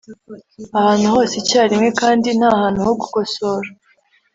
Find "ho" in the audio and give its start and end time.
2.85-2.93